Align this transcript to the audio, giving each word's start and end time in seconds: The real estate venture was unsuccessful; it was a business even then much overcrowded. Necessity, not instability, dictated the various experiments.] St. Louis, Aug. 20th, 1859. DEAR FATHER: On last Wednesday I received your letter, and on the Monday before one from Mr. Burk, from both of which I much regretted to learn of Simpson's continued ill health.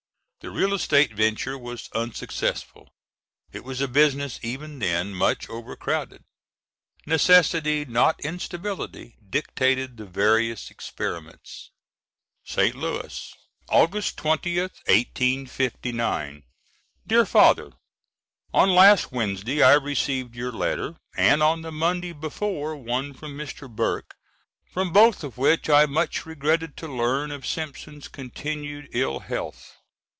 The 0.43 0.49
real 0.49 0.73
estate 0.73 1.13
venture 1.13 1.55
was 1.55 1.87
unsuccessful; 1.93 2.89
it 3.51 3.63
was 3.63 3.79
a 3.79 3.87
business 3.87 4.39
even 4.41 4.79
then 4.79 5.13
much 5.13 5.47
overcrowded. 5.47 6.23
Necessity, 7.05 7.85
not 7.85 8.19
instability, 8.21 9.17
dictated 9.29 9.97
the 9.97 10.05
various 10.07 10.71
experiments.] 10.71 11.69
St. 12.43 12.73
Louis, 12.73 13.31
Aug. 13.69 13.91
20th, 13.91 14.81
1859. 14.89 16.41
DEAR 17.05 17.25
FATHER: 17.27 17.73
On 18.51 18.71
last 18.73 19.11
Wednesday 19.11 19.61
I 19.61 19.73
received 19.73 20.35
your 20.35 20.51
letter, 20.51 20.97
and 21.15 21.43
on 21.43 21.61
the 21.61 21.71
Monday 21.71 22.13
before 22.13 22.75
one 22.75 23.13
from 23.13 23.37
Mr. 23.37 23.69
Burk, 23.69 24.15
from 24.71 24.91
both 24.91 25.23
of 25.23 25.37
which 25.37 25.69
I 25.69 25.85
much 25.85 26.25
regretted 26.25 26.75
to 26.77 26.87
learn 26.87 27.29
of 27.29 27.45
Simpson's 27.45 28.07
continued 28.07 28.89
ill 28.91 29.19
health. 29.19 29.75